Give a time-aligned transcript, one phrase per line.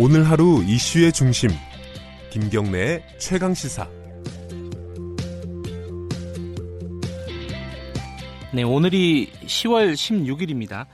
[0.00, 1.50] 오늘 하루 이슈의 중심
[2.30, 3.90] 김경래의 최강 시사
[8.54, 10.86] 네, 오늘이 10월 16일입니다.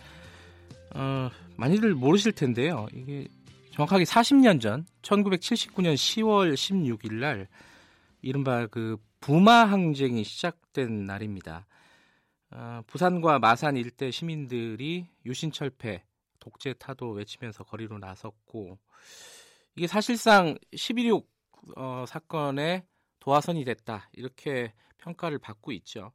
[0.95, 2.87] 어, 많이들 모르실 텐데요.
[2.95, 3.29] 이게
[3.73, 7.47] 정확하게 40년 전 1979년 10월 16일 날
[8.23, 11.67] 이른바 그 부마 항쟁이 시작된 날입니다.
[12.53, 16.03] 어, 부산과 마산 일대 시민들이 유신철폐,
[16.45, 18.79] 독재 타도 외치면서 거리로 나섰고
[19.77, 21.27] 이게 사실상 11.6
[21.77, 22.85] 어, 사건의
[23.21, 26.13] 도화선이 됐다 이렇게 평가를 받고 있죠.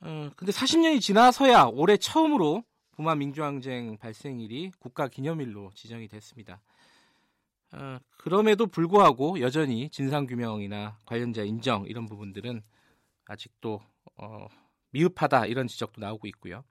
[0.00, 6.62] 어, 근데 40년이 지나서야 올해 처음으로 부마 민주항쟁 발생일이 국가기념일로 지정이 됐습니다.
[7.72, 12.62] 어, 그럼에도 불구하고 여전히 진상규명이나 관련자 인정 이런 부분들은
[13.26, 13.82] 아직도
[14.16, 14.46] 어,
[14.90, 16.62] 미흡하다 이런 지적도 나오고 있고요.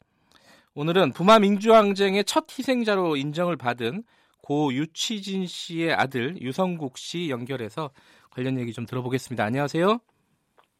[0.80, 4.04] 오늘은 부마 민주항쟁의 첫 희생자로 인정을 받은
[4.44, 7.90] 고 유치진 씨의 아들 유성국 씨 연결해서
[8.30, 9.44] 관련 얘기 좀 들어보겠습니다.
[9.44, 9.98] 안녕하세요.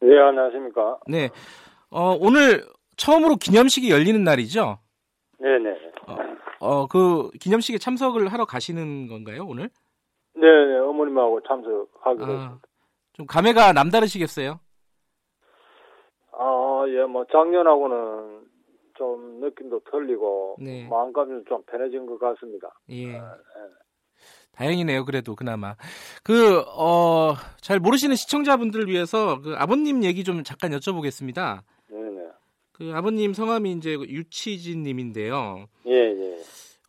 [0.02, 1.00] 네, 안녕하십니까.
[1.08, 1.30] 네.
[1.90, 2.64] 어, 오늘
[2.96, 4.78] 처음으로 기념식이 열리는 날이죠?
[5.40, 5.76] 네네.
[6.06, 6.18] 어,
[6.60, 9.72] 어, 그 기념식에 참석을 하러 가시는 건가요, 오늘?
[10.36, 12.60] 네네, 어머님하고 참석하기로 아.
[13.14, 14.60] 좀 감회가 남다르시겠어요?
[16.34, 18.37] 아, 예, 뭐, 작년하고는
[18.98, 20.88] 좀 느낌도 틀리고, 네.
[20.88, 22.70] 마음가짐이 좀 편해진 것 같습니다.
[22.90, 23.20] 예.
[24.54, 25.76] 다행이네요, 그래도 그나마.
[26.24, 31.60] 그, 어, 잘 모르시는 시청자분들을 위해서 그 아버님 얘기 좀 잠깐 여쭤보겠습니다.
[31.90, 32.30] 네네.
[32.74, 35.68] 그 아버님 성함이 이제 유치진 님인데요.
[35.86, 36.38] 예, 예.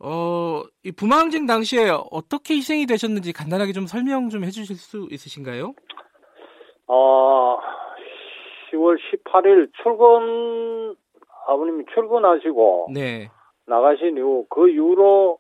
[0.01, 5.75] 어, 이 부마항쟁 당시에 어떻게 희생이 되셨는지 간단하게 좀 설명 좀 해주실 수 있으신가요?
[6.87, 7.57] 아,
[8.71, 10.97] 10월 18일 출근,
[11.49, 13.31] 아버님이 출근하시고, 네.
[13.67, 15.39] 나가신 이후, 그 이후로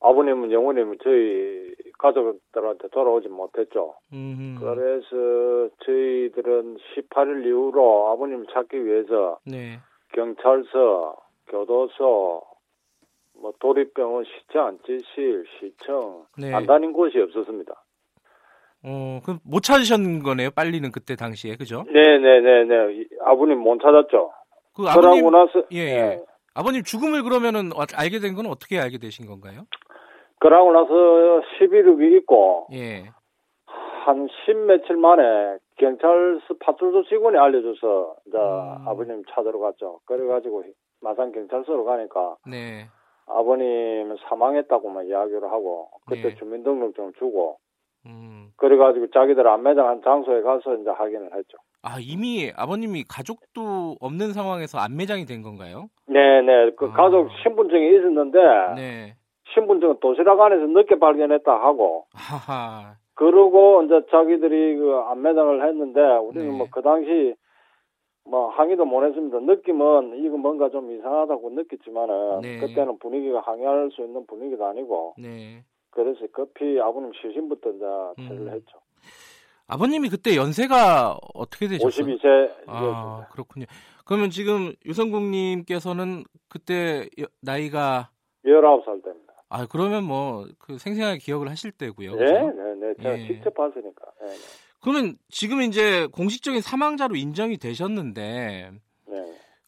[0.00, 3.94] 아버님은 영원히 저희 가족들한테 돌아오지 못했죠.
[4.12, 9.78] 음, 그래서 저희들은 18일 이후로 아버님을 찾기 위해서 네.
[10.12, 11.16] 경찰서,
[11.48, 12.42] 교도소,
[13.40, 16.52] 뭐 도립병원, 시청, 지실, 시청 네.
[16.54, 17.72] 안 다닌 곳이 없었습니다.
[18.86, 21.84] 어, 그럼 못 찾으셨는 거네요, 빨리는 그때 당시에, 그죠?
[21.88, 24.30] 네 네 네네 이- 아버님 못 찾았죠.
[24.74, 25.84] 그 아버님, 나서 예, 예.
[25.94, 26.22] 예.
[26.54, 29.62] 아버님 죽음을 그러면은 어- 알게 된 건 어떻게 알게 되신 건가요?
[30.40, 30.92] 그러고 나서
[31.58, 33.04] 11일이 있고 예.
[33.66, 38.88] 한 10며칠 만에 경찰서 파출소 직원이 알려줘서 이제 음.
[38.88, 40.00] 아버님 찾으러 갔죠.
[40.06, 40.64] 그래가지고
[41.00, 42.86] 마산 경찰서로 가니까 네.
[43.26, 46.34] 아버님 사망했다고만 이야기를 하고 그때 네.
[46.36, 47.58] 주민등록증을 주고
[48.06, 48.50] 음.
[48.56, 51.56] 그래가지고 자기들 안매장한 장소에 가서 이제 확인을 했죠.
[51.84, 55.90] 아, 이미 아버님이 가족도 없는 상황에서 안매장이 된 건가요?
[56.06, 56.92] 네네 그 아.
[56.92, 58.38] 가족 신분증이 있었는데
[58.74, 59.16] 네.
[59.52, 62.96] 신분증은 도시락 안에서 늦게 발견했다 하고 하하.
[63.14, 66.56] 그러고 이제 자기들이 그 안매장을 했는데 우리는 네.
[66.56, 67.34] 뭐그 당시
[68.26, 69.40] 뭐 항의도 못 했습니다.
[69.40, 72.58] 느낌은 이거 뭔가 좀 이상하다고 느꼈지만은 네.
[72.60, 75.62] 그때는 분위기가 항의할 수 있는 분위기도 아니고 네.
[75.90, 78.52] 그래서 급히 아버님 시신부터 이제 처리를 음.
[78.54, 78.78] 했죠.
[79.66, 82.06] 아버님이 그때 연세가 어떻게 되셨어요?
[82.06, 83.66] 52세 아, 그렇군요.
[84.04, 88.10] 그러면 지금 유성국 님께서는 그때 여- 나이가
[88.44, 89.32] 19살 때입니다.
[89.48, 92.14] 아 그러면 뭐 그 생생하게 기억을 하실 때고요.
[92.16, 92.24] 네?
[92.24, 92.94] 네, 네.
[93.02, 93.26] 제가 예.
[93.26, 94.04] 직접 봤으니까.
[94.20, 94.34] 네, 네.
[94.82, 98.78] 그러면 지금 이제 공식적인 사망자로 인정이 되셨는데 네.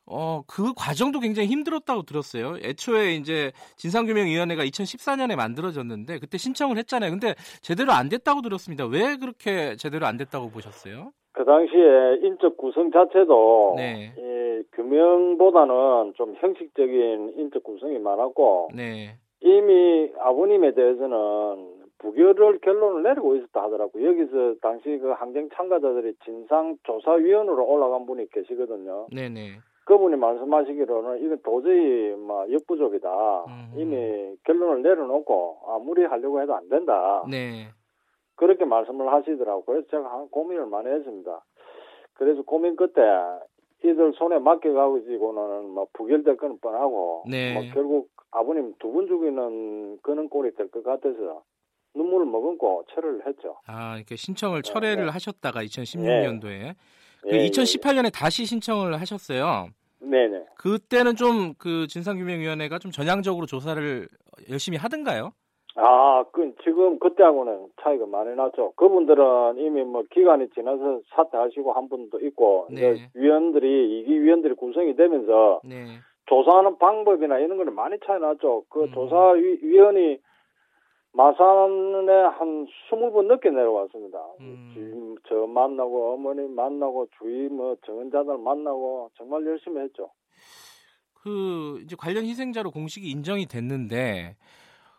[0.06, 2.56] 어 그 과정도 굉장히 힘들었다고 들었어요.
[2.62, 7.10] 애초에 이제 진상규명위원회가 2014년에 만들어졌는데 그때 신청을 했잖아요.
[7.10, 8.86] 근데 제대로 안 됐다고 들었습니다.
[8.86, 11.12] 왜 그렇게 제대로 안 됐다고 보셨어요?
[11.32, 14.14] 그 당시에 인적 구성 자체도 네.
[14.16, 19.18] 이 규명보다는 좀 형식적인 인적 구성이 많았고 네.
[19.40, 24.06] 이미 아버님에 대해서는 부결을 결론을 내리고 있었다 하더라고요.
[24.06, 29.08] 여기서 당시 그 항쟁 참가자들이 진상조사위원으로 올라간 분이 계시거든요.
[29.14, 29.58] 네네.
[29.86, 33.44] 그분이 말씀하시기로는 이건 도저히 뭐 역부족이다.
[33.47, 33.72] 음.
[33.77, 37.24] 이미 결론을 내려놓고 아무리 하려고 해도 안 된다.
[37.30, 37.68] 네.
[38.34, 39.62] 그렇게 말씀을 하시더라고요.
[39.65, 41.41] 그래서 제가 한 고민을 많이 했습니다.
[42.15, 42.91] 그래서 고민 끝에
[43.84, 47.54] 이들 손에 맡겨가지고는 뭐 부결될 건 뻔하고 네.
[47.54, 51.42] 뭐 결국 아버님 두 분 죽이는 그런 꼴이 될 것 같아서
[51.94, 53.56] 눈물을 머금고 철회를 했죠.
[53.66, 55.10] 아, 이렇게 신청을 철회를 네.
[55.12, 56.74] 하셨다가 2016년도에
[57.22, 59.68] 그 예, 2018년에 다시 신청을 하셨어요.
[60.03, 60.07] 예.
[60.07, 60.47] 네네.
[60.59, 64.09] 그때는 좀 그 진상규명위원회가 좀 전향적으로 조사를
[64.51, 65.31] 열심히 하던가요?
[65.77, 68.72] 아, 그 지금 그때하고는 차이가 많이 났죠.
[68.77, 73.09] 그분들은 이미 뭐 기간이 지나서 사퇴하시고 한 분도 있고 네.
[73.15, 75.98] 위원들이 이기 위원들이 구성이 되면서 네.
[76.27, 78.65] 조사하는 방법이나 이런 거는 많이 차이 났죠.
[78.71, 78.93] 그 음.
[78.93, 80.19] 조사위원이
[81.16, 84.18] 마산에 한 20번 넘게 내려왔습니다.
[84.41, 84.71] 음.
[84.74, 90.10] 주임 저 만나고 어머니 만나고 주위 뭐 정원자들 만나고 정말 열심히 했죠.
[91.15, 94.36] 그 이제 관련 희생자로 공식이 인정이 됐는데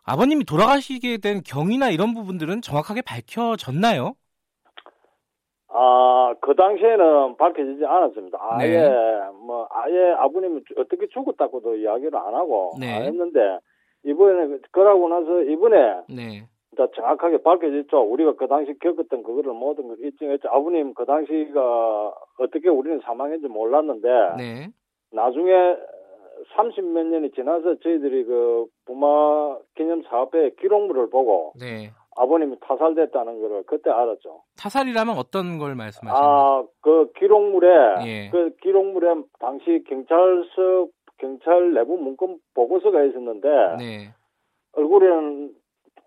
[0.03, 4.15] 아버님이 돌아가시게 된 경위나 이런 부분들은 정확하게 밝혀졌나요?
[5.69, 8.37] 아, 그 당시에는 밝혀지지 않았습니다.
[8.41, 8.89] 아예, 네.
[9.45, 12.95] 뭐, 아예 아버님이 주- 어떻게 죽었다고도 이야기를 안 하고, 네.
[12.95, 13.59] 안 했는데,
[14.03, 16.47] 이번에, 그러고 나서 이번에, 네.
[16.95, 18.01] 정확하게 밝혀졌죠.
[18.01, 20.47] 우리가 그 당시 겪었던 그거를 모든 걸 입증했죠.
[20.49, 24.07] 아버님 그 당시가 어떻게 우리는 사망했는지 몰랐는데,
[24.37, 24.67] 네.
[25.11, 25.51] 나중에
[26.55, 31.91] 30몇 년이 지나서 저희들이 그 부마 기념 사업회 기록물을 보고 네.
[32.15, 34.41] 아버님이 타살됐다는 거를 그때 알았죠.
[34.59, 36.23] 타살이라면 어떤 걸 말씀하시는 거죠?
[36.23, 37.67] 아, 그 기록물에
[38.05, 38.29] 예.
[38.31, 43.49] 그 기록물에 당시 경찰서 경찰 내부 문건 보고서가 있었는데
[43.79, 44.13] 네.
[44.73, 45.53] 얼굴에는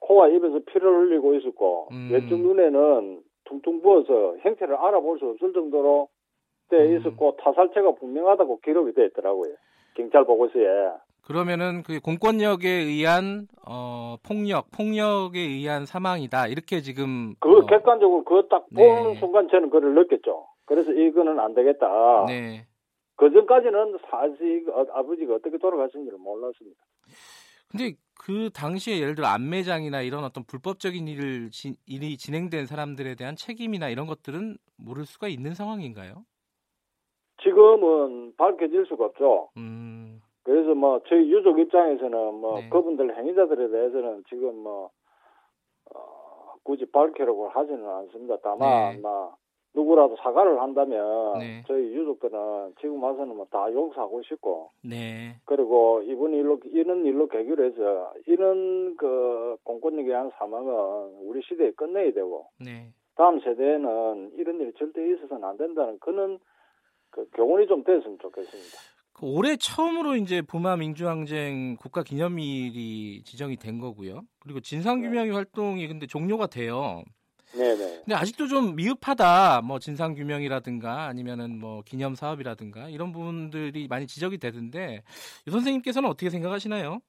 [0.01, 2.09] 코와 입에서 피를 흘리고 있었고 음.
[2.13, 6.09] 왼쪽 눈에는 퉁퉁 부어서 형태를 알아볼 수 없을 정도로
[6.69, 6.97] 돼 음.
[6.97, 9.55] 있었고 타살체가 분명하다고 기록이 돼 있더라고요.
[9.95, 10.93] 경찰 보고서에.
[11.27, 16.47] 그러면은 그 공권력에 의한 어, 폭력, 폭력에 의한 사망이다.
[16.47, 18.83] 이렇게 지금 그 어, 객관적으로 그거 딱 네.
[18.83, 20.47] 보는 순간 저는 그걸 느꼈죠.
[20.65, 22.25] 그래서 이거는 안 되겠다.
[22.27, 22.67] 네.
[23.21, 26.81] 그 전까지는 사실 어, 아버지가 어떻게 돌아가신지를 몰랐습니다.
[27.71, 33.37] 근데 그 당시에 예를 들어 안매장이나 이런 어떤 불법적인 일을 지- 일이 진행된 사람들에 대한
[33.37, 36.25] 책임이나 이런 것들은 모를 수가 있는 상황인가요?
[37.43, 39.51] 지금은 밝혀질 수가 없죠.
[39.59, 40.23] 음.
[40.43, 42.71] 그래서 뭐 저희 유족 입장에서는 뭐 네.
[42.71, 44.91] 그분들 행위자들에 대해서는 지금 뭐
[45.95, 48.39] 어, 굳이 밝히려고 하지는 않습니다.
[48.43, 49.01] 다만 네.
[49.03, 49.37] 뭐
[49.75, 51.63] 누구라도 사과를 한다면 네.
[51.67, 55.37] 저희 유족들은 지금 와서는 뭐 다 용서하고 싶고 네.
[55.45, 60.73] 그리고 이번 일로 이런 일로 계기로 해서 이런 그 공권력에 의한 사망은
[61.23, 62.93] 우리 시대에 끝내야 되고 네.
[63.17, 66.39] 다음 세대에는 이런 일이 절대 있어서는 안 된다는 그런
[67.11, 68.79] 그 교훈이 좀 됐으면 좋겠습니다.
[69.13, 74.23] 그 올해 처음으로 이제 부마 민주항쟁 국가 기념일이 지정이 된 거고요.
[74.41, 77.03] 그리고 진상규명의 활동이 근데 종료가 돼요.
[77.53, 78.03] 네네.
[78.05, 79.63] 근데 아직도 좀 미흡하다.
[79.63, 85.03] 뭐 진상 규명이라든가 아니면은 뭐 기념 사업이라든가 이런 부분들이 많이 지적이 되던데
[85.47, 87.01] 유 선생님께서는 어떻게 생각하시나요?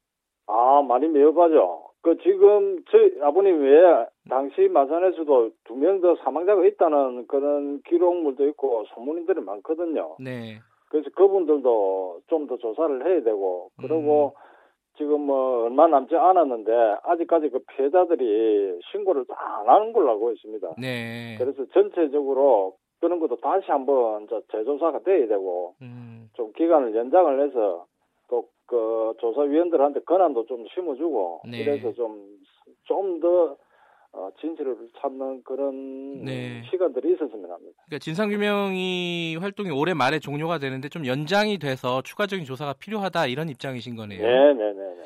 [0.48, 1.84] 아, 많이 미흡하죠.
[2.02, 8.86] 그 지금 저희 아버님 외에 당시 마산에서도 두 명 더 사망자가 있다는 그런 기록물도 있고
[8.96, 10.16] 소문들이 많거든요.
[10.20, 10.60] 네.
[10.90, 14.51] 그래서 그분들도 좀 더 조사를 해야 되고 그리고 음.
[14.98, 16.72] 지금 뭐 얼마 남지 않았는데
[17.04, 20.76] 아직까지 그 피해자들이 신고를 다안 하는 걸로 알고 있습니다.
[20.80, 21.36] 네.
[21.38, 26.30] 그래서 전체적으로 그런 것도 다시 한번 저 재조사가 돼야 되고 음.
[26.34, 27.86] 좀 기간을 연장을 해서
[28.30, 31.66] 또 그 조사위원들한테 권한도 좀 심어주고 네.
[31.66, 32.26] 그래서 좀
[32.84, 33.58] 좀더 어,
[34.40, 36.64] 진실을 찾는 그런 네.
[36.70, 37.78] 시간들이 있었으면 합니다.
[37.86, 43.96] 그러니까 진상규명이 활동이 올해 말에 종료가 되는데 좀 연장이 돼서 추가적인 조사가 필요하다 이런 입장이신
[43.96, 44.22] 거네요.
[44.22, 45.04] 네 네네.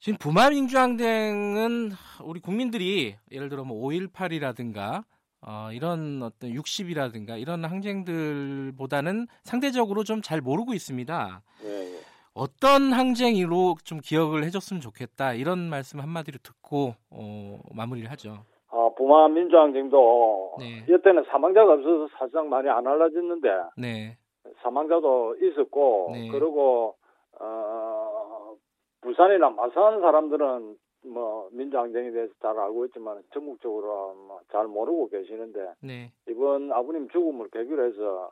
[0.00, 1.90] 지금 부마민주항쟁은
[2.24, 5.04] 우리 국민들이 예를 들어 뭐 5.18이라든가
[5.40, 11.42] 어, 이런 어떤 60이라든가 이런 항쟁들보다는 상대적으로 좀 잘 모르고 있습니다.
[11.62, 11.77] 네, 네.
[12.38, 18.44] 어떤 항쟁으로 좀 기억을 해줬으면 좋겠다 이런 말씀 한마디로 듣고 어, 마무리를 하죠.
[18.70, 20.84] 아, 부마 민주항쟁도 네.
[20.88, 24.16] 이때는 사망자가 없어서 사실상 많이 안 알려졌는데 네,
[24.62, 26.28] 사망자도 있었고 네.
[26.30, 26.94] 그리고
[27.40, 28.54] 어,
[29.00, 30.76] 부산이나 마산 사람들은
[31.06, 37.48] 뭐 민주항쟁에 대해서 잘 알고 있지만 전국적으로 뭐 잘 모르고 계시는데 네, 이번 아버님 죽음을
[37.50, 38.30] 계기로 해서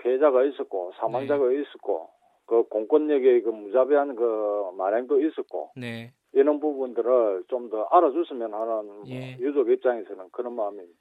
[0.00, 1.60] 피해자가 있었고 사망자가 네.
[1.60, 2.08] 있었고
[2.50, 6.12] 그 공권력의 그 무자비한 그 만행도 있었고 네.
[6.32, 9.36] 이런 부분들을 좀 더 알아줬으면 하는 뭐 예.
[9.38, 10.98] 유족 입장에서는 그런 마음입니다.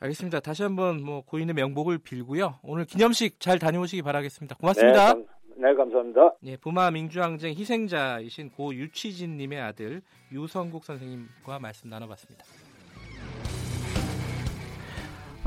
[0.00, 0.40] 알겠습니다.
[0.40, 2.56] 다시 한번 뭐 고인의 명복을 빌고요.
[2.62, 4.56] 오늘 기념식 잘 다녀오시기 바라겠습니다.
[4.56, 5.14] 고맙습니다.
[5.14, 5.26] 네, 감,
[5.56, 6.34] 네, 감사합니다.
[6.42, 12.44] 예, 부마 민주항쟁 희생자이신 고 유치진님의 아들 유성국 선생님과 말씀 나눠봤습니다.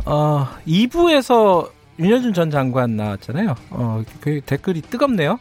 [0.07, 3.55] 어, 2부에서 윤여준 전 장관 나왔잖아요.
[3.71, 5.39] 어, 그 댓글이 뜨겁네요.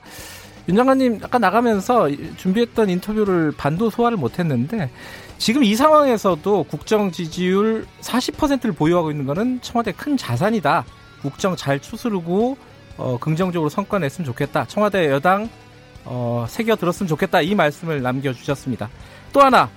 [0.69, 4.91] 윤 장관님 아까 나가면서 준비했던 인터뷰를 반도 소화를 못했는데
[5.39, 10.85] 지금 이 상황에서도 국정 지지율 40%를 보유하고 있는 것은 청와대 큰 자산이다.
[11.23, 12.57] 국정 잘 추스르고
[12.97, 14.67] 어, 긍정적으로 성과 냈으면 좋겠다.
[14.67, 15.49] 청와대 여당
[16.05, 17.43] 어, 새겨 들었으면 좋겠다.
[17.43, 18.89] 이 말씀을 남겨주셨습니다.
[19.33, 19.69] 또 하나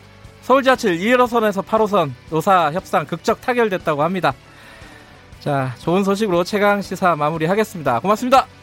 [0.41, 4.33] 서울 지하철 1호선에서 8호선 노사 협상 극적 타결됐다고 합니다.
[5.39, 7.99] 자, 좋은 소식으로 최강 시사 마무리하겠습니다.
[7.99, 8.58] 고맙습니다.